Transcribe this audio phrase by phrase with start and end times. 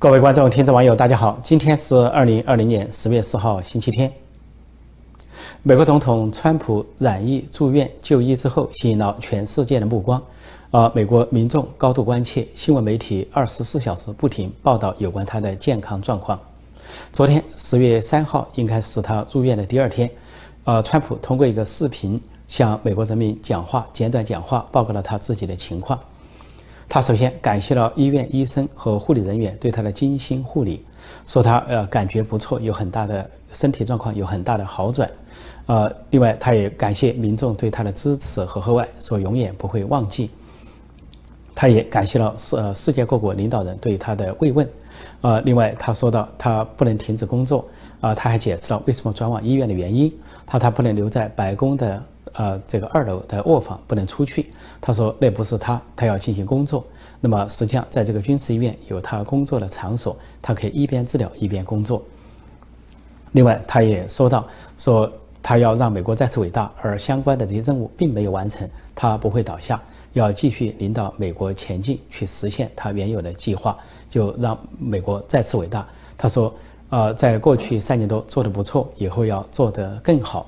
[0.00, 1.36] 各位观众、听众、网友，大家好！
[1.42, 4.08] 今天是二零二零年十月四号，星期天。
[5.64, 10.22] 美国总统川普染疫住院就医之后，吸引了全世界的目光，
[10.70, 16.38] 而美国民众高度关切，新闻媒体二十四小时不停报道有关他的健康状况。
[17.12, 20.08] 昨天十月三号，应该是他入院的第二天，
[20.62, 25.98] 呃，川普通过一个视频向美国人民讲话，简短讲话，报告了他自己的情况。
[26.88, 30.82] 他首先感谢了医院医生和护理人员对他的精心护理，
[31.26, 35.10] 说他呃感觉不错，有很大的身体状况有很大的好转，
[35.66, 40.30] 呃，另外他也感谢民众对他的支持和厚爱，说永远不会忘记。
[41.54, 44.66] 他也感谢了世呃世界各国领导人对他的慰问，
[45.20, 47.66] 呃，另外他说到他不能停止工作，
[48.00, 50.10] 啊，他还解释了为什么转往医院的原因，
[50.48, 52.02] 他他不能留在白宫的。
[52.34, 54.52] 呃，这个二楼的卧房不能出去。
[54.80, 56.84] 他说那不是他，他要进行工作。
[57.20, 62.00] 那么实际上，在这个军事医院有他工作的场所，他可以一边治疗一边工作。
[63.32, 65.10] 另外，他也说到，说
[65.42, 73.76] 他要让美国再次伟大，而相关的这些任务并没有完成，他不会倒下，要继续领导美国前进，去实现他原有的计划，
[74.08, 75.84] 就让美国再次伟大。
[76.16, 76.54] 他说，
[76.90, 80.46] 呃，在过去三年多做得不错，以后要做得更好。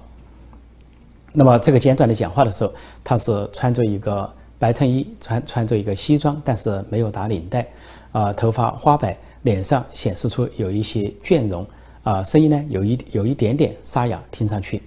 [1.33, 2.73] 那么这个简短的讲话的时候，
[3.05, 7.67] 他是穿着一个白衬衣，穿穿着一个西装，但是没有打领带，
[8.13, 11.65] 啊，头发花白，脸上显示出有一些倦容，
[12.03, 14.83] 啊，声音呢有一有一点点沙哑，听上去。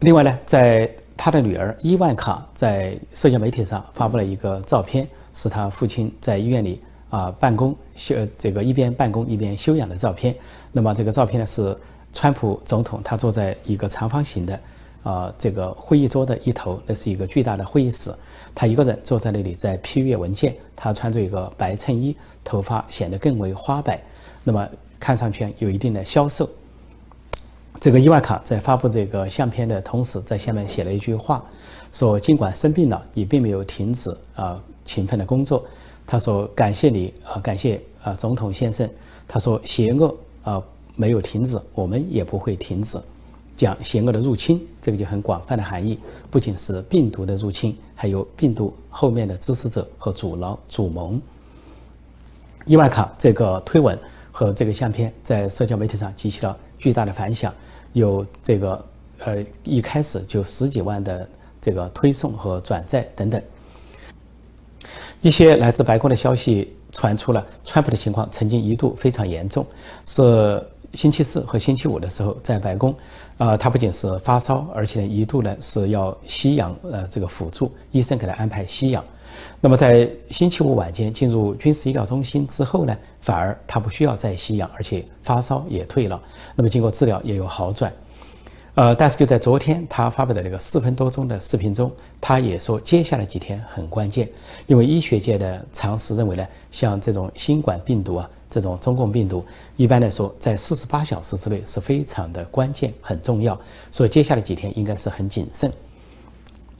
[0.00, 6.80] 另外呢，在他的女儿伊万卡在社交媒体上发布了一个照片，是他父亲在医院里
[7.12, 10.34] 啊办公休这个一边办公一边休养的照片。
[10.72, 11.76] 那么这个照片呢是
[12.12, 14.58] 川普总统，他坐在一个长方形的。
[15.04, 18.14] 啊，这个会议桌的一头，那是一个巨大的会议室，
[18.54, 20.54] 他一个人坐在那里在批阅文件。
[20.76, 24.00] 他穿着一个白衬衣，头发显得更为花白，
[24.44, 24.64] 那么
[25.00, 26.48] 看上去有一定的消瘦。
[27.80, 31.44] 这个伊万卡在发布这个相片的同时，在下面写了一句话，
[31.92, 35.64] 说：“尽管生病了，你并没有停止啊勤奋的工作。”
[36.06, 38.88] 他说：“感谢你啊，感谢啊总统先生。”
[39.26, 40.62] 他说：“邪恶啊
[40.94, 42.98] 没有停止，我们也不会停止。”
[43.56, 45.98] 讲邪恶的入侵，这个就很广泛的含义，
[46.30, 51.20] 不仅是病毒的入侵，还有病毒后面的支持者和阻挠、主盟。
[52.64, 53.96] 伊万卡这个推文
[54.32, 57.54] 和这个相片在社交媒体上激起了巨大的反响，
[57.92, 58.84] 有这个
[59.18, 61.28] 呃一开始就十几万的
[61.60, 63.40] 这个推送和转载等等。
[65.22, 69.64] 一些来自白宫的消息传出了，川普的情况曾经一度非常严重，
[70.04, 70.62] 是。
[70.94, 72.94] 星期四和星期五的时候，在白宫，
[73.38, 79.02] 啊，他不仅是发烧，而且呢，一度呢是要吸氧，呃，这个辅助医生给他安排吸氧。
[79.58, 86.20] 那么在星期五晚间进入军事医疗中心之后呢，反而他不需要再吸氧，而且发烧也退了。
[86.54, 87.90] 那么经过治疗也有好转。
[88.74, 94.28] 呃，但是就在昨天他发布的那个四分多钟的视频中，他也说接下来几天很关键，
[94.66, 98.28] 因为医学界的常识认为呢，像这种新冠病毒啊。
[98.52, 99.42] 这种中共病毒，
[99.78, 103.58] 一般来说，在四十八小时之内是非常的关键、很重要，
[103.90, 105.72] 所以接下来几天应该是很谨慎。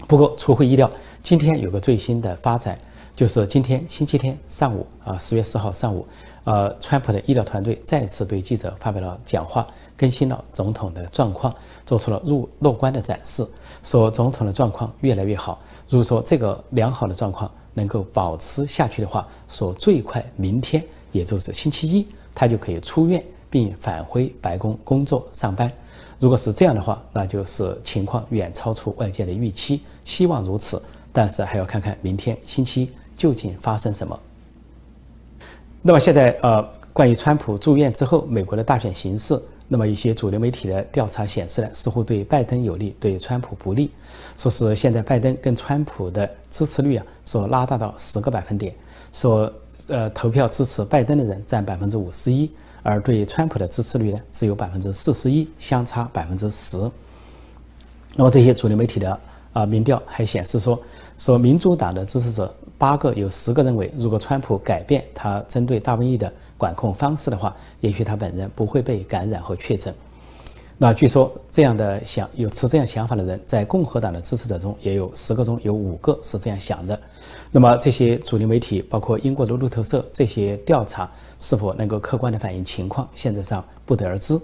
[0.07, 0.91] 不过出乎意料，
[1.23, 2.79] 今天有个最新的发展，
[3.17, 6.07] 就是今天星期天上午啊，十月四号上午，
[6.45, 9.67] 呃，川普的医疗团队再次对记者发表了讲话，
[9.97, 11.55] 更新了总统的状况，
[11.87, 13.47] 做出了入乐观的展示，
[13.83, 15.61] 说总统的状况越来越好。
[15.89, 20.83] 如果说这个良好的状况能够保持下去的话，说最快明天。
[21.13, 25.71] 也就是星期一，他就可以出院并返回白宫工作上班。
[26.19, 30.81] 如果是这样的话，那就是情况远超出外界的预期，希望如此。
[31.13, 34.19] 但是还要看看明天星期一究竟发生什么。
[35.83, 39.39] 那么现在呃，关于川普住院之后美国的大选形势，
[39.73, 43.91] 那么一些主流媒体的调查显示呢，似乎对拜登有利，对川普不利。
[44.37, 48.75] 说是现在拜登跟川普的支持率啊，说拉大到十个百分点，
[49.15, 49.51] 说。
[49.89, 52.49] 呃，投票支持拜登的人占百分之五十一，
[52.85, 56.79] 而对川普的支持率呢只有百分之四十一，相差百分之十。
[58.15, 59.21] 那么这些主流媒体的
[59.53, 60.81] 啊民调还显示说，
[61.19, 66.33] 说民主党的支持者八个有十个认为，如果川普改变他针对大瘟疫的
[66.63, 69.93] 管控方式的话，也许他本人不会被感染和确诊。
[70.79, 76.97] 那据说这样的想有持这样想法的人，在共和党的支持者中也有十个中有五个是这样想的。
[77.51, 81.11] 那么这些主流媒体，包括英国的路透社，这些调查
[81.41, 84.39] 是否能够客观的反映情况，现在上不得而知。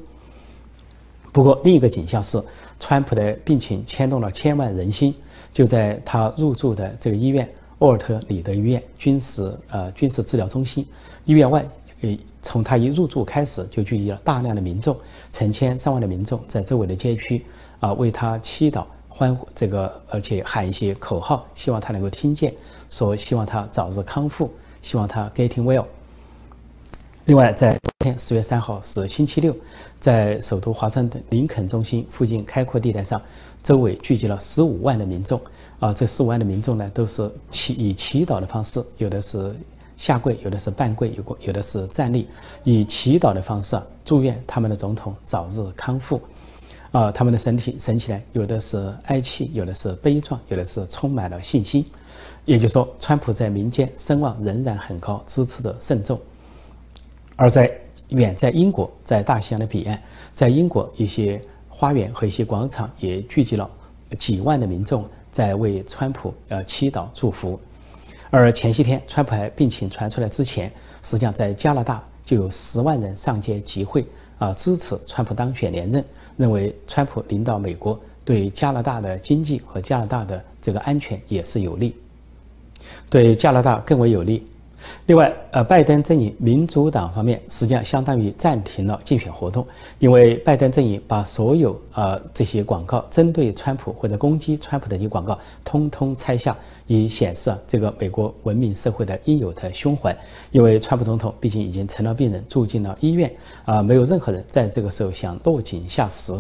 [1.31, 2.43] 不过另一个景象是，
[2.81, 5.15] 川普的病情牵动了千万人心。
[5.53, 7.49] 就在他入住的这个医院——
[7.79, 10.87] 沃尔特里德医院军事呃军事治疗中心
[11.25, 11.65] 医院外，
[12.01, 14.97] 呃，从他一入住开始就聚集了大量的民众，
[15.33, 17.45] 成千上万的民众在周围的街区
[17.81, 22.55] 啊为他祈祷、欢呼，这个而且喊一些口号，希望他能够听见，
[22.89, 24.51] 说希望他早日康复，
[24.81, 25.85] 希望他 getting well。
[27.25, 29.55] 另外，在昨天十月三号是星期六，
[30.01, 33.21] 在首都华盛顿林肯中心附近开阔地带上，
[33.63, 35.39] 周围聚集了十五万的民众。
[35.79, 39.55] 啊，这十五万的民众呢，都是祈以祈祷的方式，有的是
[39.99, 42.27] 下跪，有的是半跪，有过有的是站立，
[42.65, 46.19] 以祈祷的方式祝愿他们的总统早日康复。
[46.91, 51.85] 啊，他们的身体神起来，有的是哀戚，有的是悲壮，有的是充满了信心。
[52.47, 56.19] 也就是说，川普在民间声望仍然很高，支持者甚众。
[57.37, 57.71] 而在
[58.09, 60.03] 远在英国，在大西洋的彼岸，
[60.33, 63.69] 在英国一些花园和一些广场也聚集了
[64.19, 67.61] 几万的民众，在为川普呃祈祷祝福。
[68.31, 70.71] 而前些天，川普还病情传出来之前，
[71.03, 74.05] 实际上在加拿大就有十万人上街集会
[74.39, 76.05] 啊，支持川普当选连任，
[76.37, 81.95] 认为川普领导美国对加拿大的经济和加拿大的这个安全也是有利，
[83.09, 84.47] 对加拿大更为有利。
[85.07, 89.67] 另外，呃，拜登阵营民主党方面实际上相当于暂停了竞选活动，
[89.99, 100.17] 因为拜登阵营把所有呃这些广告针对川普或者攻击川普的一些广告通通拆下，以显示这个美国文明社会的应有的胸怀。
[100.53, 103.33] 因为川普总统毕竟已经成了病人，住进了医院，
[103.65, 106.33] 啊，没有任何人在这个时候想落井下石。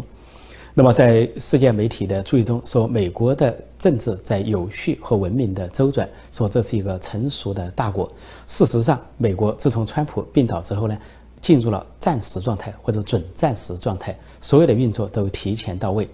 [0.79, 8.09] 那么，在世界媒体的注意中，说美国的政治在有序和文明的周转，说这是一个成熟的大国。
[8.47, 10.97] 事实上，美国自从川普病倒之后呢，
[11.41, 16.09] 进入了暂时状态或者准暂时状态，所有的运作都提前到位。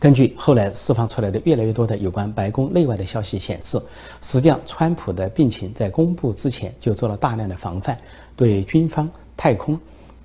[0.00, 3.80] 根据后来释放出来的越来越多的有关白宫内外的消息显示，
[4.20, 7.96] 实际上川普的病情在公布之前就做了大量的防范，
[8.34, 9.78] 对军方、太空，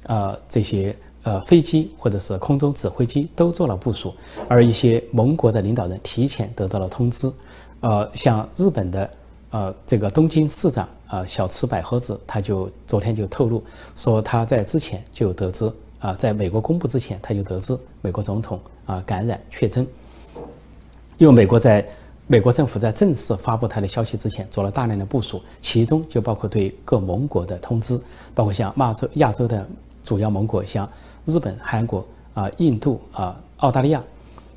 [0.08, 0.96] 呃这些。
[1.24, 4.12] 呃，飞机或者是空中指挥机都做了部署，
[4.48, 7.32] 而一些盟国的领导人提前得到了通知。
[7.82, 9.10] 呃，像日本的
[9.52, 13.64] 呃这个东京市长啊小池百合子，他就昨天就透露
[13.96, 19.86] 说，他在之前就得知啊，在美国公布之前他就得知美国总统啊感染确诊。
[21.20, 21.88] 因为美国在
[22.26, 28.00] 美国政府在正式发布他的消息之前做了大量的部署，其中就包括对各盟国的通知，
[28.34, 29.68] 包括像亚洲亚洲的
[30.02, 30.90] 主要盟国像。
[31.26, 34.02] 日本、韩国啊、印度啊、澳大利亚，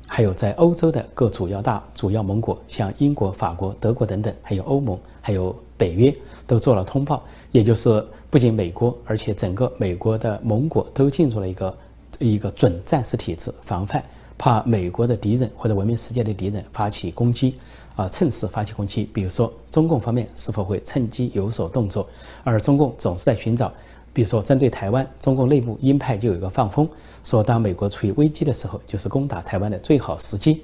[0.07, 6.13] 还有在欧洲的各主要大主要盟国，像英国、法国、德国等等，还有欧盟、还有北约，
[6.47, 7.23] 都做了通报。
[7.51, 11.77] 也就是不仅美国，而且整个美国的盟国都进入了一个
[12.19, 14.03] 一个准战时体制，防范
[14.37, 17.55] 怕美国的敌人或者文明世界的敌人发起攻击
[17.95, 19.07] 啊，趁势发起攻击。
[19.13, 22.07] 比如说中共方面是否会趁机有所动作？
[22.43, 23.71] 而中共总是在寻找。
[24.15, 26.87] 比如说，针对台湾，中共内部鹰派就有一个放风，
[27.25, 30.61] 说当美国处于危机的时候，就是攻打台湾的最好时机。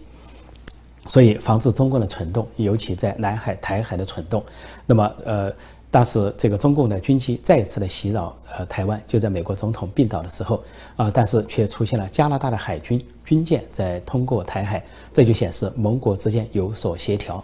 [1.05, 4.41] 所以，防止中共的蠢动，尤其在南海、台海的蠢动。
[4.85, 5.51] 那么，呃，
[5.89, 10.63] 当时这个中共的军机再一次的袭扰呃台湾，就在美国总统病倒的时候
[10.95, 14.81] 啊，但是却出现了加拿大的海军军舰在通过台海，
[15.11, 17.43] 这就显示盟国之间有所协调。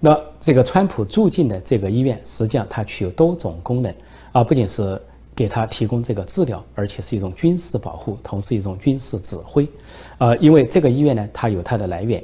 [0.00, 3.94] 那这个川普住进的这个医院，实际上它具有多种功能
[4.32, 5.00] 啊，不仅是
[5.34, 9.66] 给他提供这个治疗，而且是一种军事保护，同时一种军事指挥，
[10.18, 12.22] 呃，因为这个医院呢，它有它的来源。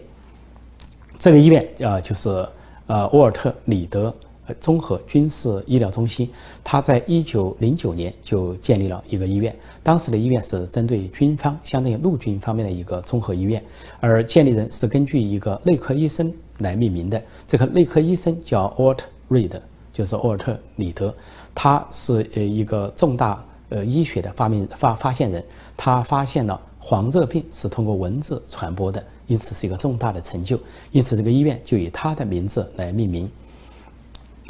[1.19, 2.47] 这个医院啊，就是
[2.87, 4.15] 呃沃尔特里德
[4.61, 6.31] 综合军事医疗中心，
[6.62, 9.55] 它在一九零九年就建立了一个医院。
[9.83, 13.62] 当时的医院是针对军方，相当于陆军方面的一个综合医院，
[14.00, 17.21] 而建立人是根据一个内科医生来命名的。
[17.47, 19.61] 这个内科医生叫 Walt Reed，
[19.93, 21.15] 就是沃尔特里德。
[21.61, 25.45] 他是呃一个重大呃医学的发明发发现人，
[25.77, 30.57] 他发现了黄热病是通过蚊子传播的，因此是一个重大的成就，
[30.93, 33.29] 因此这个医院就以他的名字来命名。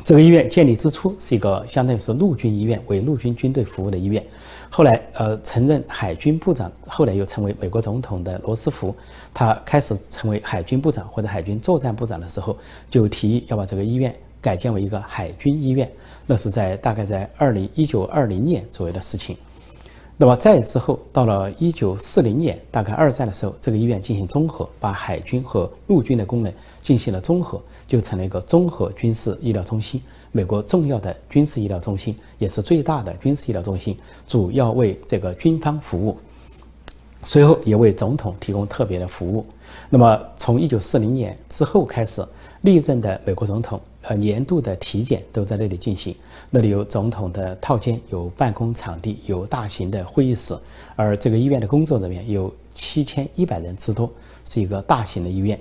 [0.05, 4.23] 这个医院建立之初是一个相当于是陆军医院，为陆军军队服务的医院。
[4.69, 8.95] 后来呃曾任海军部长，后来又成为美国总统的罗斯福，
[9.33, 12.55] 他开始成为海军部长或者海军作战部长的时候，
[12.91, 14.15] 就提议要把这个医院。
[14.41, 15.91] 改建为一个海军医院，
[16.27, 19.37] 那是在大概在二零一九二零年左右的事情。
[20.21, 26.53] 那么再之后，到了一九四零年，大概二战的时候，这个医院进行综合，把海军和陆军的功能
[26.83, 30.03] 进行了综合，就成了一个综合军事医疗中心，
[30.33, 36.17] 美国重要的军事医疗中心，也是最大的军事医疗中心，主要为这个军方服务，
[37.23, 39.47] 随后也为总统提供特别的服务。
[39.89, 42.25] 那么从一九四零年之后开始。
[42.63, 46.15] 历任的美国总统，呃年度的体检都在那里进行。
[46.51, 50.59] 那里有总统的套间，有办公场地，有大型的会议室，
[50.97, 54.11] 而这个医院的工作人员有七千一百人之多，
[54.45, 55.59] 是一个大型的医院。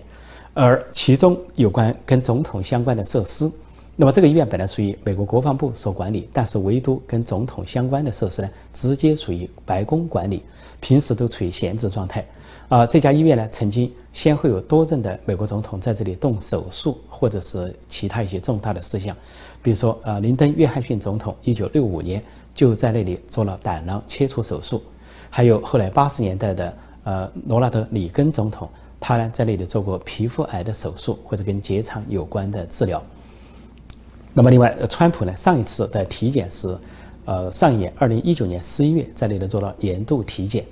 [0.53, 3.51] 而其中有关跟总统相关的设施。
[3.95, 10.41] 那么这个医院本来属于美国国防部所管理，但是唯独跟总统相关的设施呢，直接属于白宫管理，
[10.79, 12.25] 平时都处于闲置状态。
[12.69, 19.15] 啊，这家医院呢，曾经先后有多任的美国总统在这里动手术，或者是其他一些重大的事项，
[19.63, 22.21] 比如说，呃，林登·约翰逊总统一九六五年
[22.53, 24.81] 就在那里做了胆囊切除手术，
[25.29, 28.69] 还有后来八十年代的呃罗纳德·里根总统，
[28.99, 33.01] 他呢在那里做过皮肤癌的手术或者跟结肠有关的治疗。
[34.33, 35.33] 那么，另外，川普呢？
[35.37, 36.77] 上一次的体检是，
[37.23, 40.65] 呃，上一年二零一九年十一月在那里做了年度体检。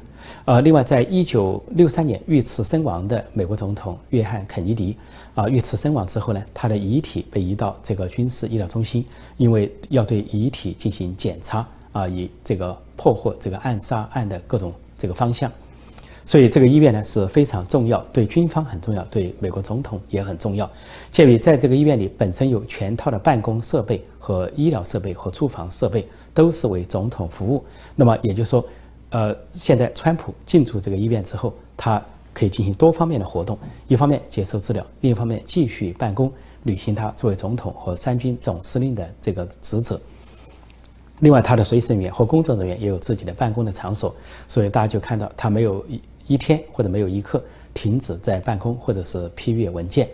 [0.46, 4.96] 呃，另外，在一九六三年遇刺身亡的美国总统约翰·肯尼迪，
[5.34, 9.04] 啊，遇刺身亡之后呢，他的遗体被移到这个军事医疗中心，
[9.38, 15.52] 因为要对遗体进行检查，啊，以这个破获这个暗杀案的各种这个方向。
[16.28, 20.70] 所以这个医院呢是非常重要，对军方很重要，对美国总统也很重要。
[21.12, 27.64] 鉴于在这个医院里本身有全套的办公设备和医疗设备和住房设备，都是为总统服务。
[27.96, 28.64] 那么也就是说，
[29.10, 33.58] 呃，现在川普进驻这个医院之后，他可以进行多方面的活动：
[33.88, 36.32] 一方面接受治疗，另一方面继续办公，
[36.64, 40.00] 履行他作为总统和三军总司令的这个职责。
[41.20, 44.14] 另外，他的随身人员和工作人员也有自己的办公的场所，
[44.48, 46.02] 所以大家就看到他没有一。
[46.28, 47.40] 一天或者没有一刻
[47.72, 50.10] 停止在办公或者是批阅文件。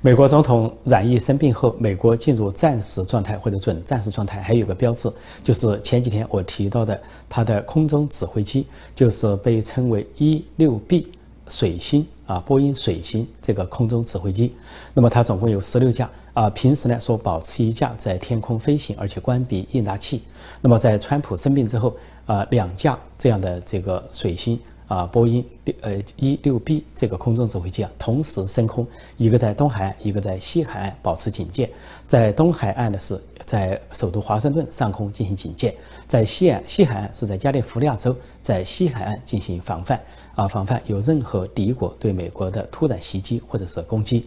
[0.00, 5.10] 美国总统染疫生病后，美国进入战时状态或者准战时状态，还有个标志，
[5.42, 11.08] 就是前几天我提到的，它的空中指挥机，就是被称为一六 B
[11.48, 14.54] 水星啊，波音水星这个空中指挥机。
[14.94, 20.22] 那么它总共有十六架啊，平时呢说保持一架在天空飞行，而且关闭应答器。
[20.60, 21.94] 那么在川普生病之后。
[22.28, 28.86] 啊，两架这样的这个水星啊，波音六呃一六 B 这个空中指挥机啊，同时升空，
[29.18, 31.70] 一个在东海岸，一个在西海岸保持警戒。
[32.06, 35.76] 在东海岸的是在首都华盛顿上空进行警戒，
[36.06, 40.00] 在西岸西海岸是在加利福尼亚州，在西海岸进行防范
[40.34, 44.26] 啊，防范有任何敌国对美国的突然袭击或者是攻击。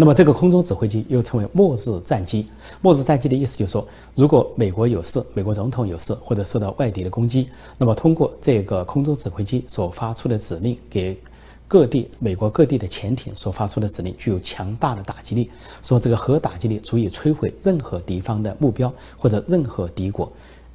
[0.00, 2.46] 那么这个空中指挥机又称为末日战机。
[2.80, 11.18] 末日战机的意思就是说，如果美国有事，美国总统有事，或者受到外敌的攻击，那么通过这个空中指挥机所发出的指令，给
[11.66, 15.50] 各地美国各地的潜艇所发出的指令，具有强大的打击力。
[15.82, 20.30] 说这个核打击力足以摧毁任何敌方的目标或者任何敌国，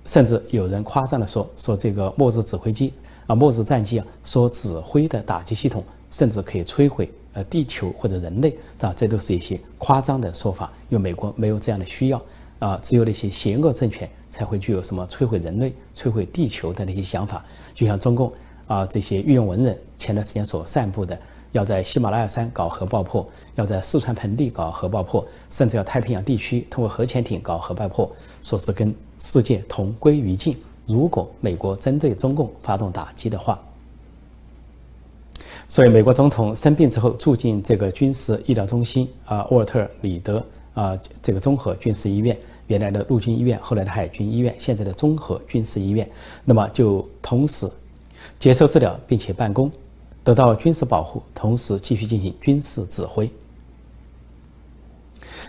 [0.05, 2.91] 甚至有人夸张的说，说这个末日指挥机
[3.27, 7.09] 啊，末日战机啊，所指挥的打击系统，甚至可以摧毁。
[7.33, 12.21] 呃，地球或者人类啊，这都是一些夸张的说法，因为美国没有这样的需要
[12.59, 17.43] 啊，只有那些邪恶政权才会具有什么摧毁人类、摧毁地球的那些想法。
[17.73, 18.31] 就像中共
[18.67, 21.17] 啊，这些御用文人前段时间所散布的，
[21.53, 30.55] 要在喜马拉雅山搞核爆破，要在四川盆地搞核爆破，甚至要太平洋地区通过核潜艇搞核爆破，说是跟世界同归于尽。
[30.85, 33.57] 如果美国针对中共发动打击的话。
[35.73, 42.37] 所以，美国总统生病之后住进这个军事医疗中心啊，沃尔特里德啊，这个综合军事医院，
[42.67, 46.07] 原来的陆军医院，后来的海军医院，现在的综合军事医院，
[46.45, 47.67] 那么就同时
[48.37, 49.71] 接受治疗，并且办公，
[50.23, 53.27] 得到军事保护，同时继续进行军事指挥。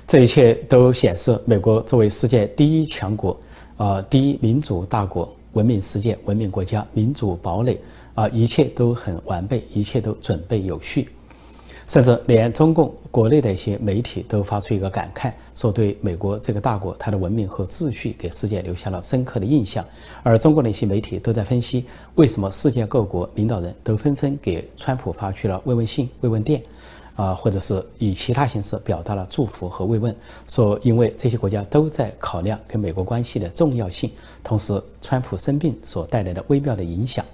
[0.07, 3.39] 这一切都显示，美国作为世界第一强国
[3.77, 7.79] 啊，第一民主大国，文明世界，文明国家，民主堡垒。
[8.15, 11.09] 啊，一切都很完备，一切都准备有序，
[11.89, 19.85] 甚至连中共国内的一些媒体都发出一个感慨，说对美国这个大国，它的文明和秩序给世界留下了深刻的印象。
[20.23, 26.63] 而中国的一些媒体都在分析，为什么世界各国领导人都纷纷给川普发去了慰问信、慰问电，
[27.17, 30.15] 啊，或者是以其他形式表达了祝福和慰问，
[30.47, 34.09] 说因为这些国家都在考量跟美国关系的重要性，
[34.45, 37.25] 同时川普生病所带来的微妙的影响。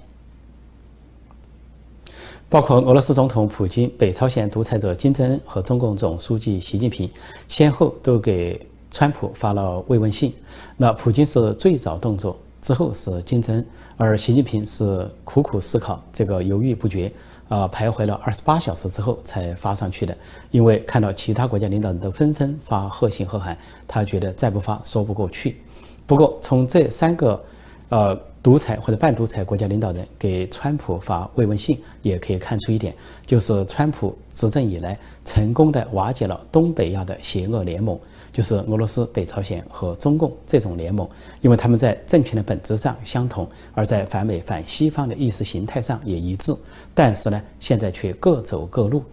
[2.51, 7.09] 包括俄罗斯总统普京、北朝鲜独裁者金正恩和中共总书记习近平，
[7.47, 8.59] 先后都给
[8.91, 10.33] 川普发了慰问信。
[10.75, 13.65] 那普京是最早动作，之后是金正恩，
[13.95, 17.09] 而习近平是苦苦思考，这个犹豫不决，
[17.47, 20.13] 啊，徘徊了二十八小时之后才发上去的。
[20.49, 25.61] 因为看到其他国家领导人都纷纷发贺信贺函，他觉得再不发说不过去。
[26.05, 27.41] 不过从这三个，
[27.87, 28.19] 呃。
[28.43, 32.91] 独裁或者半独裁国家领导人给川普发慰问信，也可以看出一点，
[33.25, 37.99] 就是川普执政以来成功的瓦解了东北亚的邪恶联盟，
[38.33, 41.07] 就是俄罗斯、北朝鲜和中共这种联盟，
[41.41, 46.55] 因为他们在政权的本质上相同，而在反美反西方的意识形态上也一致，
[46.95, 49.03] 但是呢，现在却各走各路。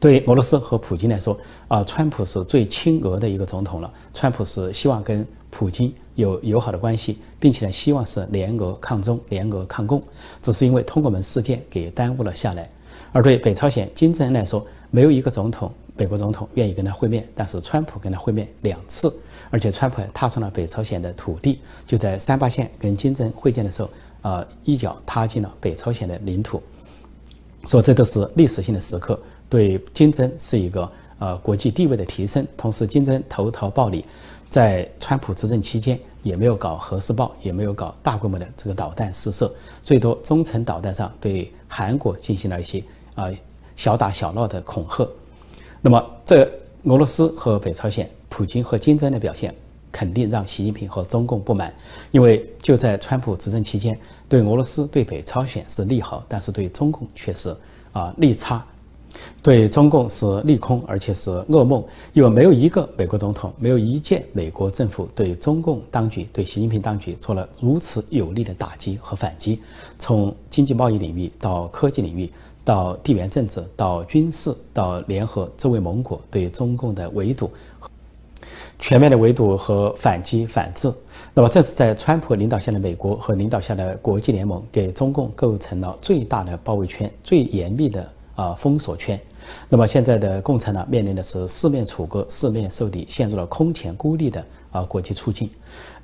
[0.00, 1.36] 对俄罗斯和普京来说，
[1.66, 3.92] 啊，川普是最亲俄的一个总统了。
[4.14, 10.00] 川普是希望跟普京有友好的关系，并且呢，希望是联俄抗中、联俄抗共，
[10.40, 12.70] 只是因为通过门事件给耽误了下来。
[13.12, 19.12] 而对北朝鲜金正恩来说，没有一个总统，美国总统愿意跟他会面，但是川普跟他会面两次，
[19.50, 23.90] 而且川普踏上了北朝鲜的土地，就在三八线跟金正恩会见的时候，
[24.22, 26.62] 啊，一脚踏进了北朝鲜的领土，
[27.64, 29.18] 说这都是历史性的时刻。
[29.48, 34.04] 对金正是一个呃国际地位的提升，同时金正投桃报李，
[34.50, 39.52] 在川普执政期间也没有搞核试爆，也没有搞大规模的这个导弹试射，
[39.82, 42.82] 最多中程导弹上对韩国进行了一些
[43.14, 43.26] 啊
[43.76, 45.08] 小打小闹的恐吓。
[45.80, 46.44] 那么这
[46.84, 49.54] 俄罗斯和北朝鲜，普京和金正的表现
[49.90, 51.72] 肯定让习近平和中共不满，
[52.10, 57.56] 因为就在川普执政期间，对俄罗斯对北朝鲜是利好，但是对中共却是
[57.92, 58.64] 啊利差。
[59.42, 61.82] 对中共是利空，而且是噩梦，
[62.12, 69.60] 因为没有一个美国总统，没有一届美国政府对中共当局、对习近平当局做了如此有力的打击和反击。
[69.98, 72.30] 从经济贸易领域到科技领域，
[72.64, 77.50] 到地缘政治，到军事，到联合周围盟国对中共的围堵，
[78.78, 80.92] 全面的围堵和反击反制。
[81.32, 88.06] 那么，这是在川普领导下的美国和领导下的国际联盟，给中共构成了最大的包围圈、最严密的。
[88.38, 89.20] 啊，封锁圈。
[89.68, 95.50] 那么现在的共产党面临的是四面楚歌、四面受敌，陷入了空前孤立的啊国际处境。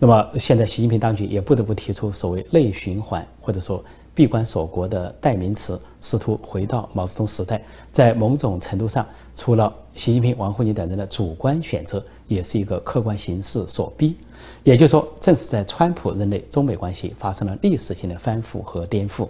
[0.01, 3.85] 那么现在习近平当局也不得不提出所谓内循环或者说
[4.17, 7.63] 闭关锁国的代名词，试图回到毛泽东时代。
[7.93, 14.17] 在某种程度上，除了习近平、王沪宁等人的主观选择，也是一个客观形势所逼。
[14.65, 19.29] 也就是说，正是在川普任内，中美关系发生了历史性的翻覆和颠覆。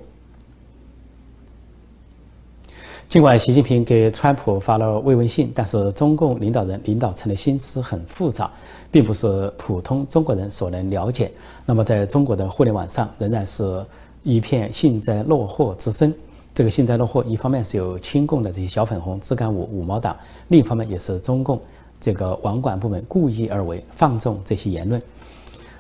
[3.09, 8.51] 尽管习近平给川普发了慰问信，但是中共领导人领导层的心思很复杂，
[8.91, 11.31] 并不是普通中国人所能了解。
[11.65, 13.85] 那么，在中国的互联网上，仍然是
[14.25, 16.13] 一片幸灾乐祸之声。
[16.55, 20.13] 这个幸灾乐祸，一方面是有亲共的这些小粉红、自干五、五毛党；
[20.49, 21.61] 另一方面，也是中共
[22.01, 25.01] 这个网管部门故意而为，放纵这些言论。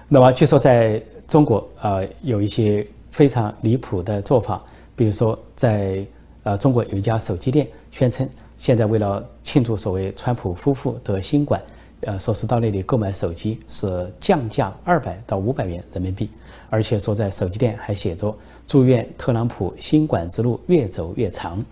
[0.09, 4.63] 那么，据说在中国，呃，有一些非常离谱的做法，
[4.95, 6.07] 比如说在。
[6.45, 8.29] 呃，中国有一家手机店宣称，
[8.59, 11.61] 现在为了庆祝所谓川普夫妇得新冠，
[12.03, 16.29] 呃，说是到那里购买手机是降价二百到五百元人民币，
[16.69, 21.65] 而且说在手机店还写着祝愿特朗普新冠之路越走越长。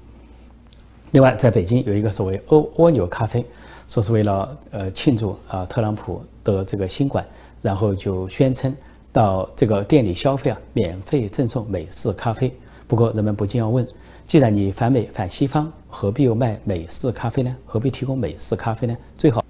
[1.11, 3.44] 另外，在北京有一个所谓蜗蜗牛咖啡，
[3.87, 7.22] 说是为了呃庆祝啊特朗普得这个新冠，
[7.61, 8.74] 然后就宣称
[9.12, 12.50] 到这个店里消费啊，免费赠送美式咖啡。
[12.87, 13.87] 不过人们不禁要问。
[14.26, 17.54] 既然你反美反西方，何必又卖美式咖啡呢？
[17.66, 18.96] 何必提供美式咖啡呢？
[19.18, 19.44] 最好，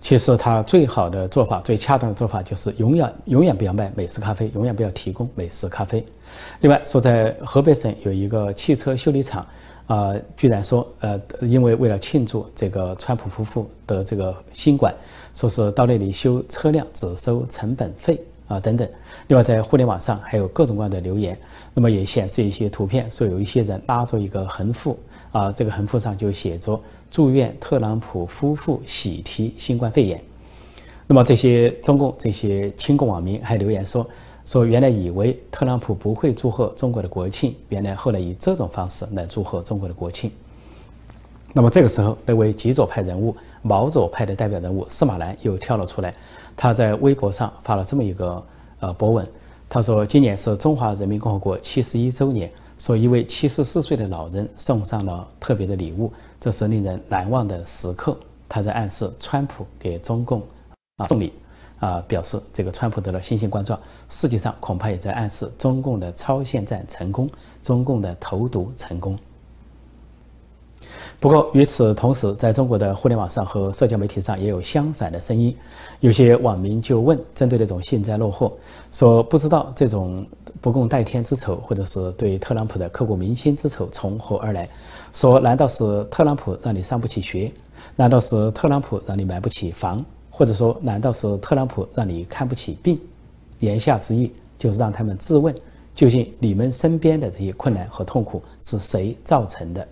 [0.00, 6.04] 其实他最好的做法、最恰当的做法就是永远永远不要卖美式咖啡，永远不要提供美式咖啡。
[6.60, 9.46] 另外说，在河北省有一个汽车修理厂，
[9.86, 14.92] 啊，居然说，呃，因为为了庆祝这个川普夫妇的这个新冠，
[15.34, 18.20] 说是到那里修车辆只收成本费。
[18.46, 18.88] 啊，等等。
[19.28, 21.38] 另外，在互联网上还有各种各样的留言，
[21.72, 24.98] 那么也显示一些图片，说有一些人拉着一个横幅，
[25.32, 26.78] 啊，这个横幅上就写着
[27.10, 30.22] “祝愿特朗普夫妇喜提新冠肺炎”。
[31.06, 34.06] 那么这些中共这些亲共网民还留言说，
[34.44, 40.30] 说原来以为特朗普不会祝贺中国的国庆，原来后来以这种方式来祝贺中国的国庆。
[41.52, 46.12] 那么这个时候，那位极左派人物毛左派的代表人物司马南又跳了出来。
[46.56, 48.44] 他在微博上发了这么一个
[48.80, 49.26] 呃博文，
[49.68, 58.16] 他说：“今年是中华人民共和国七十一周年，说一位七十四岁的老人送上了特别的礼物，这是令人难忘的时刻。”
[58.48, 60.40] 他在暗示川普给中共
[60.98, 61.32] 啊送礼，
[61.80, 63.76] 啊表示这个川普得了新型冠状，
[64.08, 67.28] 实际上恐怕也在暗示中共的超限战成功，
[67.62, 69.18] 中共的投毒成功。
[71.24, 75.56] 不过，与此同时，在中国的互联网上和社交媒体上也有相反的声音。
[76.00, 78.52] 有些网民就问，针对这种幸灾乐祸，
[78.92, 80.26] 说不知道这种
[80.60, 84.68] 不共戴天之仇，或者是对特朗普的刻骨铭心之仇从何而来？
[85.14, 87.50] 说难道是特朗普让你上不起学？
[87.96, 90.04] 难道是特朗普让你买不起房？
[90.28, 93.00] 或者说难道是特朗普让你看不起病？
[93.60, 94.30] 言下之意。
[94.58, 95.54] 就是让他们自问，
[95.94, 99.88] 究竟你们身边的这些困难和痛苦是谁造成的？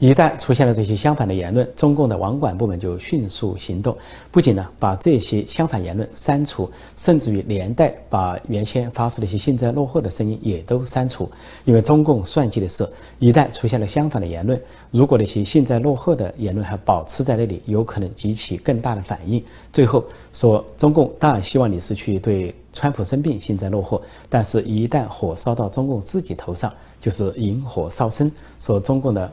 [0.00, 3.94] 一旦出现了这些相反的言论，中共的网管部门就迅速行动，
[4.30, 11.30] 不仅呢把这些相反言论删除，甚至于连带把原先发出的一些幸灾乐祸的声音也都删除。
[11.66, 14.58] 因为中共算计的是，一旦出现了相反的言论，
[14.90, 19.44] 如果那些幸灾乐祸的言论还保持在那里，有可能激起更大的反应。
[19.70, 28.32] 最后说，中共当然希望你是去对川普生病幸灾乐祸，但是一旦火烧到中共自己头上，就是引火烧身。
[28.58, 29.30] 说中共的。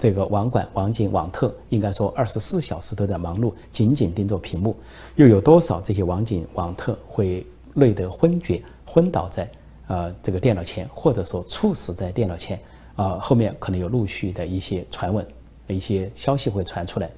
[0.00, 4.74] 这个网管、网警、网特应该说二十四小时都在忙碌，紧紧盯着屏幕。
[5.16, 9.46] 又有多少这些网警、网特会累得昏厥、昏倒在
[9.88, 12.58] 呃这个电脑前，或者说猝死在电脑前？
[12.96, 15.26] 啊，后面可能有陆续的一些传闻、
[15.66, 17.10] 一些消息会传出来。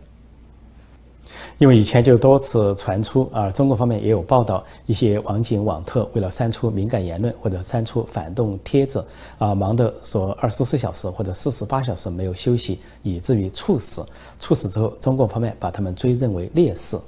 [1.58, 9.04] 因为以前就多次传出啊，中国方面也有报道，一些网警网特为了删除敏感言论或者删除反动帖子
[9.38, 14.04] 啊，忙得说二十四小时或者四十八小时没有休息，以至于猝死。
[14.38, 16.98] 猝死之后，中国方面把他们追认为烈士。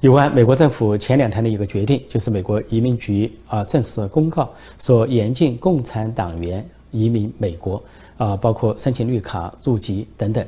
[0.00, 7.82] 有关美国政府前两天的一个决定，就是美国移民局啊正式公告说，严禁共产党员移民美国
[8.18, 10.46] 啊，包括申请绿卡、入籍等等。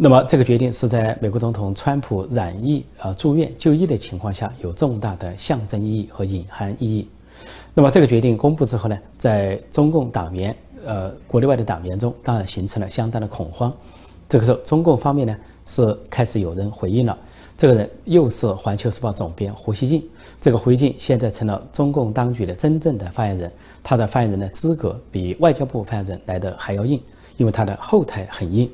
[0.00, 7.08] 那么这个决定是在美国总统川普染疫啊住院就医的情况下，有重大的象征意义和隐含意义。
[7.74, 13.74] 那么这个决定公布之后呢，在中共党员呃国内外的党员中，当然形成了相当的恐慌。
[14.28, 17.18] 这个时候，中共方面呢是开始有人回应了。
[17.56, 20.08] 这个人又是《环球时报》总编胡锡进。
[20.40, 23.50] 这个胡锡进现在成了中共当局的真正的发言人，
[23.82, 27.02] 他的发言人的资格比外交部发言人来的还要硬，
[27.36, 28.70] 因为他的后台很硬。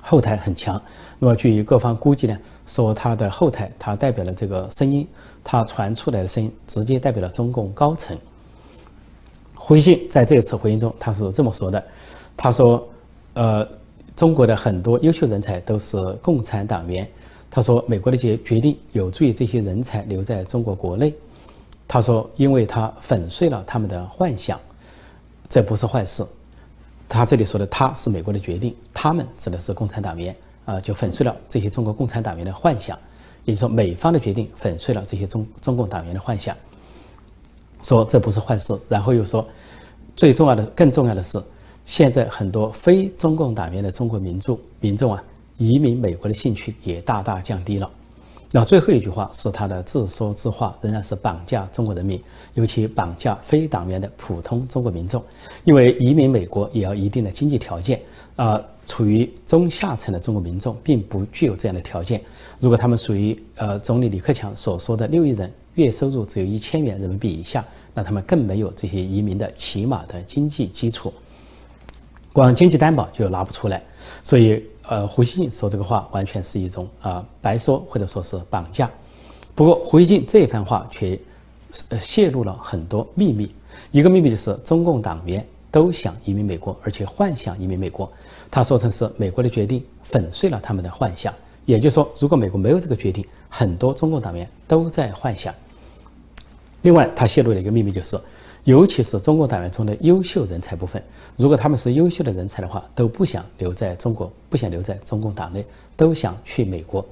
[0.00, 0.80] 后台很强，
[1.18, 5.06] 那么据各方估计呢，说他的后台，他代表了这个声音，
[5.44, 8.16] 他传出来的声音直接代表了中共高层。
[9.54, 11.84] 胡锡进在这次回应中，他是这么说的
[12.34, 12.88] ：“他说，
[13.34, 13.68] 呃，
[14.16, 17.06] 中国的很多优秀人才都是共产党员。
[17.50, 21.14] 他说，美国的一些决定有助于这些人才留在中国国内。
[21.86, 24.58] 他说，因为他粉碎了他们的幻想，
[25.48, 26.24] 这不是坏事。”
[27.10, 32.96] 他这里说的“他”是美国的决定，他们指的是共产党员啊，就粉碎了这些中国共产党员的幻想，
[33.44, 36.56] 也就是说，美方的决定粉碎了这些中中共党员的幻想，
[37.82, 38.78] 说这不是坏事。
[38.88, 39.44] 然后又说，
[40.14, 41.42] 最重要的、更重要的是，
[41.84, 45.20] 现在很多非中共党员的中国民众民众啊，
[45.56, 47.90] 移民美国的兴趣也大大降低了。
[48.52, 52.20] 那最后一句话是他的自说自话，仍然是绑架中国人民，
[52.54, 55.22] 尤其绑架非党员的普通中国民众。
[55.62, 58.00] 因为移民美国也要一定的经济条件，
[58.34, 62.20] 啊，处于中下层的中国民众并不具有这样的条件。
[62.58, 71.14] 如果他们属于呃总理李克强所说的六亿人月收入只有一千元人民币以下，那他们更没有这些移民的起码的经济基础，
[72.32, 73.80] 光经济担保就拿不出来，
[74.22, 74.62] 所以。
[74.88, 78.90] 呃，胡锡进说这个话完全是一种啊白说，或者说是绑架。
[79.54, 81.16] 不过，胡锡进这一番话却
[81.90, 83.54] 呃泄露了很多秘密。
[83.92, 88.10] 一个秘密就是，中共党员都想移民美国，而且幻想移民美国。
[88.50, 91.32] 他说成是美国的决定粉碎了他们的幻想。
[91.66, 95.54] 也就是说，如果美国没有这个决定，很多中共党员都在幻想。
[96.82, 98.18] 另外，他泄露了一个秘密就是。
[98.64, 101.02] 尤其是中共党员中的优秀人才部分，
[101.36, 105.64] 如果他们是优秀的人才的话，都不想留在中国，不想留在中共党内，
[105.96, 107.04] 都想去美国。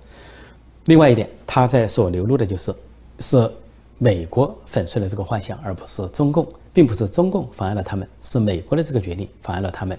[0.84, 2.74] 另外一点，他在所流露的就是，
[3.20, 3.50] 是
[3.96, 9.98] 美国粉碎了这个幻想，而不是中共，并不是中共妨碍了他们，是美国的这个决定妨碍了他们。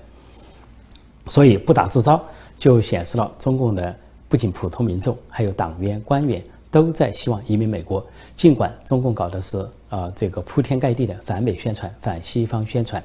[1.28, 2.24] 所以不打自招，
[2.58, 3.96] 就显示了中共的
[4.28, 6.44] 不仅普通民众，还有党员官员。
[6.72, 8.06] 都在希望移民美国，
[8.36, 13.04] 尽管中共搞的是啊这个铺天盖地的反美宣传、反西方宣传。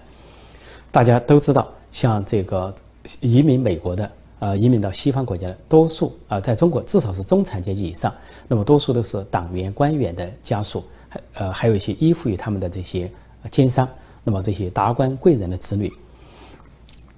[0.92, 2.74] 大家都知道，像这个
[3.20, 8.12] 移民美国的呃，移民到西方国家的多数啊，在中国至少是中产阶级以上，
[8.46, 13.10] 那么多数都是党员官员的家属，还呃还有一些依附于他们的这些
[13.50, 13.88] 奸商，
[14.22, 15.90] 那么这些达官贵人的子女。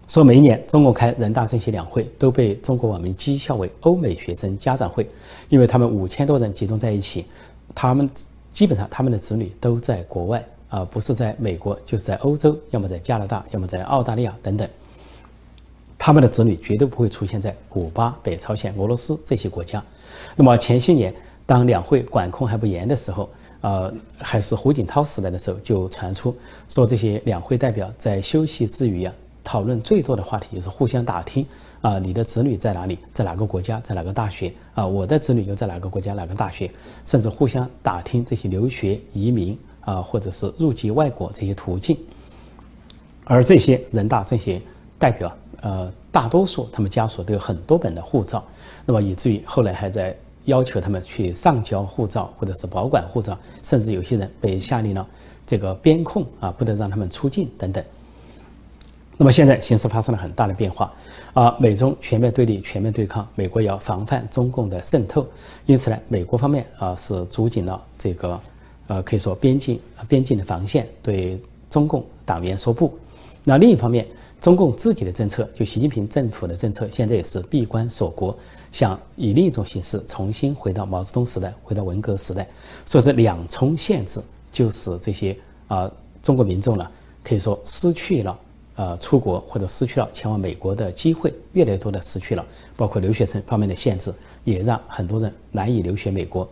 [0.09, 5.09] 说每一年中国开人大政协两会都被中国网民讥笑为欧美学生家长会，
[5.49, 7.27] 因为他们五千多人集中在一起，
[7.75, 8.09] 他们
[8.53, 14.69] 基本上他们的子女都在国外啊，不是在美国就是在欧洲，要么在加拿大，要么在澳大利亚等等。
[15.99, 19.83] 他们的子女绝对不会出现在古巴、北朝鲜、俄罗斯这些国家。
[20.37, 21.13] 那么前些年
[21.45, 23.29] 当两会管控还不严的时候，
[23.61, 26.33] 呃，还是胡锦涛时代的时候，就传出
[26.69, 29.13] 说这些两会代表在休息之余啊。
[29.47, 31.47] 讨论最多的话题就是互相打听
[31.81, 34.85] 啊，你的子女在哪里，在哪个国家，在哪个大学啊？
[34.85, 36.69] 我的子女又在哪个国家，哪个大学？
[37.05, 41.97] 甚至互相打听这些留学、移民啊，或者是入籍外国这些途径。
[43.25, 44.61] 而这些人大政协
[44.99, 48.45] 代表，呃，大多数他们家属都有很多本的护照，
[48.85, 55.07] 那么以至于后来还在要求他们去上交护照，或者是保管护照，甚至有些人被下令了
[55.47, 57.85] 这个边控啊，不得让他们出境等等。
[59.19, 60.93] 那么现在形势发生了很大的变化，
[61.33, 65.27] 啊，美中全面对立、全面对抗，美国要防范中共的渗透，
[65.65, 68.39] 因此呢，美国方面啊是筑紧了这个，
[68.89, 72.93] 呃，可以说边境边境的防线，对中共党员说不。
[73.43, 74.07] 那另一方面，
[74.39, 78.37] 中共自己的政策，就习近平政府的政策，现在也是闭关锁国，
[78.71, 82.47] 想以另一种形式重新回到毛泽东时代，回到文革时代，
[82.85, 84.21] 所以是两重限制，
[84.53, 85.35] 就使这些
[85.69, 85.91] 啊
[86.23, 86.87] 中国民众呢，
[87.25, 88.39] 可以说失去了。
[88.77, 92.45] 呃，出国或者失去了前往美国的机会，越来越多的失去了，
[92.77, 94.13] 包括留学生方面的限制，
[94.45, 96.47] 也让很多人难以留学美国。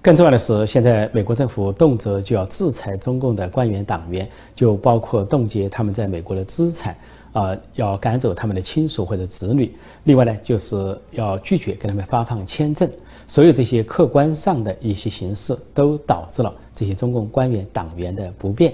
[0.00, 6.96] 更重要的是，现在美国政府动辄就要制裁中共的官员党员，就包括冻结他们在美国的资产，
[7.32, 9.72] 啊，要赶走他们的亲属或者子女。
[10.04, 12.88] 另外呢，就是要拒绝给他们发放签证。
[13.26, 18.72] 所有这些客观上的一些形式，都导致了这些中共官员党员的不便。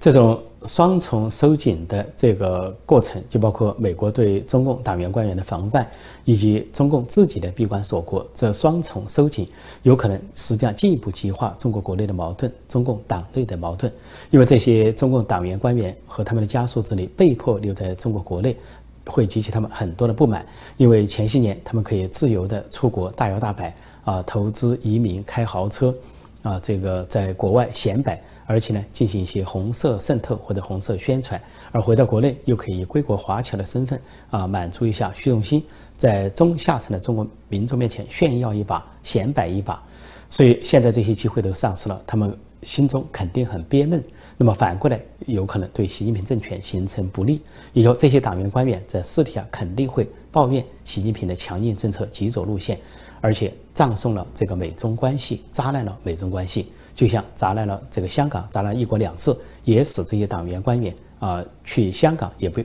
[0.00, 5.86] 这种双重收紧的这个过程，就包括美国对中共党员官员的防范，
[6.24, 9.46] 以及中共自己的闭关锁国，这双重收紧
[9.82, 13.92] 有可能实际上进一步激化中国国内的矛盾，中共党内的矛盾。
[14.30, 18.56] 因为这些中共党员官员和他们的家属子女被迫留在中国国内，
[19.04, 20.46] 会激起他们很多的不满。
[20.78, 25.94] 因为前些年他们可以自由的出国大摇大摆啊，投资移民、开豪车
[26.42, 28.18] 啊，这个在国外显摆。
[28.50, 35.62] 而且呢，进行一些红色渗透或者红色宣传，而回到国内又可以归国华侨的身份啊，满足一下虚荣心，
[35.96, 39.80] 在中下层的中国民众面前炫耀一把、显摆一把。
[40.28, 44.02] 所以现在这些机会都丧失了，他们心中肯定很憋闷。
[44.36, 47.40] 那么反过来，有可能对习近平政权形成不利。
[47.72, 52.76] 以后这些党员官员在私底下肯定会抱怨习近平的强硬政策、极左路线，
[53.20, 56.72] 而且葬送了这个美中关系，砸烂了美中关系。
[57.00, 59.34] 就像砸烂了这个香港，砸烂一国两制，
[59.64, 62.60] 也使这些党员官员啊去香港也不，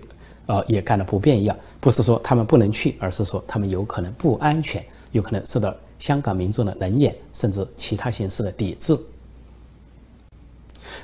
[0.48, 1.56] 呃也干了不便一样。
[1.80, 9.00] 不是说他们不能去，而是说他们有可能不安全，有可能受到香港民众的冷眼，甚至其他形式的抵制。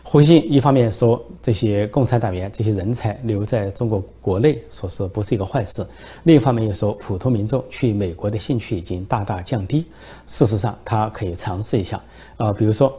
[0.04, 5.86] 胡锡一方面说这些共产党员这些人才留在中国国内，说是不是一个坏事；
[6.24, 9.86] 另一方面又说普通民众去美国的兴趣已经大大降低。
[10.28, 12.04] 事实上，他可以尝试一下，
[12.36, 12.94] 呃，比如说。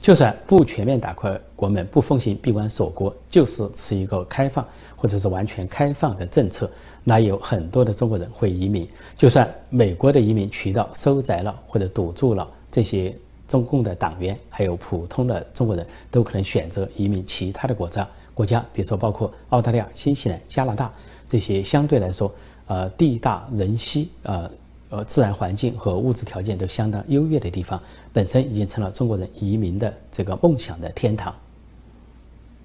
[0.00, 6.70] 就算不全面打开国门，不奉行闭关锁国，就是持一个开放或者是完全开放的政策，
[7.02, 8.88] 那有很多的中国人会移民。
[9.16, 13.12] 就算美国的移民渠道收窄了或者堵住了，这些
[13.48, 18.06] 中共的党员还有普通的中国人都可能选择移民其他的国家。
[18.32, 20.92] 国家，比如说包括澳大利亚、新西兰、加拿大
[21.26, 22.32] 这些相对来说，
[22.66, 24.48] 呃，地大人稀，呃。
[24.88, 31.34] 呃，自然环境和物质条件都相当优越的地方，本身已经成了中国人移民的这个梦想的天堂。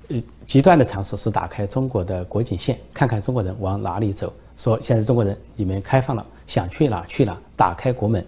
[0.10, 4.32] 呃，极端的尝试是打开中国的国境线，看看中国人往哪里走。
[4.56, 8.24] 说现在中国人你们开放了，想去哪去哪，打开国门，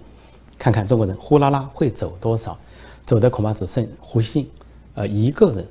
[0.58, 2.58] 看看中国人呼啦啦会走多少，
[3.06, 4.50] 走的恐怕只剩胡锡进，
[4.96, 5.64] 呃，一个人。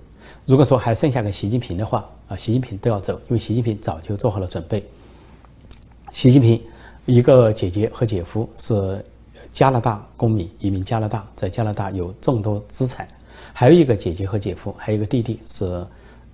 [0.46, 4.86] 如果说还剩下个习近平的话，啊，习近平都要走，因为习近平早就做好了准备。
[6.12, 6.62] 习近平。
[7.06, 9.04] 一个姐姐和姐夫是
[9.50, 13.04] 加拿大公民，移民加拿大，在加拿大有众多资产；
[13.52, 15.84] 还有一个姐姐和姐夫，还有一个弟弟是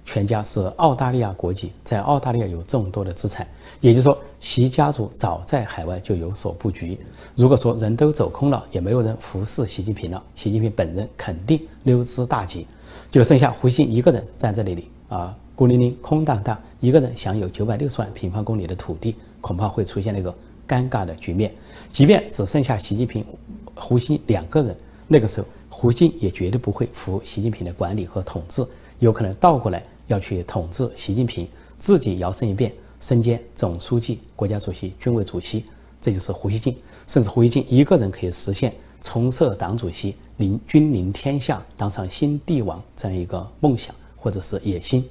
[0.04, 3.48] 全家是澳大利亚国籍，在澳大利亚有众多的资产。
[3.80, 6.98] 也就是说，习家族早在海外就有所布局。
[7.34, 12.66] 如果说人都走空了，也没有人服侍习近平了，习近平本人肯定溜之大吉，
[13.10, 20.34] 就剩下胡锡一个人站在那里啊，孤零零、空荡荡，一个人享有九百六十万平方公里的土地，恐怕会出现那个。
[20.68, 21.52] 尴尬的局面，
[21.90, 23.24] 即便只剩下习近平、
[23.74, 24.76] 胡锡两个人，
[25.06, 28.64] 那个时候胡锡也绝对不会服习近平的管理和统治，
[28.98, 35.64] 有可能倒过来要去统治习近平，自己摇身一变，身兼总书记、国家主席、军委主席，
[36.00, 36.76] 这就是胡锡进，
[37.06, 45.08] 甚至胡锡进一个人可以实现重设党主席、临君临天下、当上新帝王这样一个梦想或者是野心。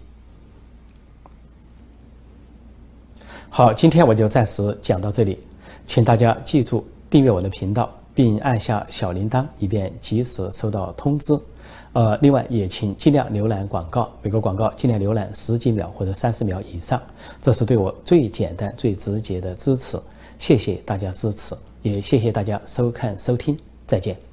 [3.50, 5.40] 好，今天我就暂时讲到这里。
[5.88, 11.38] 请大家记住订阅我的频道，并按下小铃铛，以便及时收到通知。
[11.94, 17.02] 呃，另外也请尽量浏览广告，每个广告尽量浏览十几秒或者三十秒以上，
[17.42, 19.98] 这是对我最简单、最直接的支持。
[20.38, 23.58] 谢谢大家支持，也谢谢大家收看收听，
[23.88, 24.27] 再见。